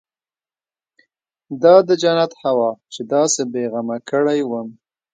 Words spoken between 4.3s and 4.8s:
وم.